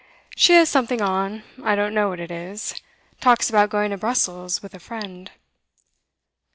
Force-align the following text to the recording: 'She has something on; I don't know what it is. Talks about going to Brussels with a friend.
'She 0.35 0.53
has 0.53 0.67
something 0.67 0.99
on; 0.99 1.43
I 1.63 1.75
don't 1.75 1.93
know 1.93 2.09
what 2.09 2.19
it 2.19 2.31
is. 2.31 2.73
Talks 3.19 3.51
about 3.51 3.69
going 3.69 3.91
to 3.91 3.97
Brussels 3.99 4.63
with 4.63 4.73
a 4.73 4.79
friend. 4.79 5.29